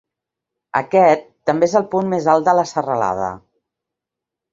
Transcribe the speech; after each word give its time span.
Aquest 0.79 1.27
també 1.49 1.69
és 1.71 1.75
el 1.79 1.85
punt 1.91 2.09
més 2.13 2.29
alt 2.35 2.47
de 2.47 2.57
la 2.61 2.65
serralada. 2.71 3.29